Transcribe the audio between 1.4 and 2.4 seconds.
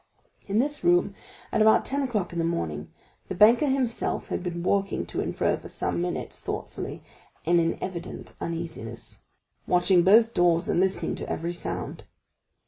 at about ten o'clock in